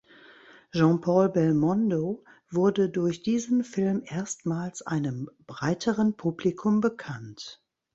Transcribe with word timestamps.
Jean-Paul 0.71 1.29
Belmondo 1.29 2.23
wurde 2.49 2.89
durch 2.89 3.21
diesen 3.21 3.63
Film 3.63 4.01
erstmals 4.03 4.81
einem 4.81 5.29
breiteren 5.45 6.17
Publikum 6.17 6.79
bekannt. 6.81 7.61